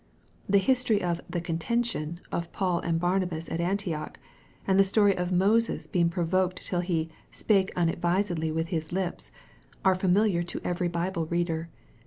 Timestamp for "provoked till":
6.09-6.79